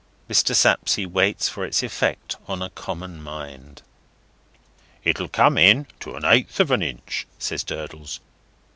[0.27, 0.55] Mr.
[0.55, 3.83] Sapsea waits for its effect on a common mind.
[5.03, 8.19] "It'll come in to a eighth of a inch," says Durdles.